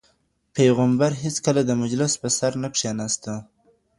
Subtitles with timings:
[0.55, 3.33] پیغمبر هیڅکله د مجلس په سر نه کښیناسته.